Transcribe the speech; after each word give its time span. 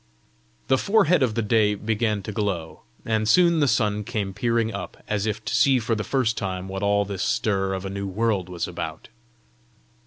The 0.67 0.79
forehead 0.79 1.21
of 1.21 1.35
the 1.35 1.43
day 1.43 1.75
began 1.75 2.23
to 2.23 2.31
glow, 2.31 2.81
and 3.05 3.29
soon 3.29 3.59
the 3.59 3.67
sun 3.67 4.03
came 4.03 4.33
peering 4.33 4.73
up, 4.73 4.97
as 5.07 5.27
if 5.27 5.45
to 5.45 5.53
see 5.53 5.77
for 5.77 5.93
the 5.93 6.03
first 6.03 6.37
time 6.39 6.67
what 6.67 6.81
all 6.81 7.05
this 7.05 7.21
stir 7.21 7.75
of 7.75 7.85
a 7.85 7.89
new 7.91 8.07
world 8.07 8.49
was 8.49 8.67
about. 8.67 9.09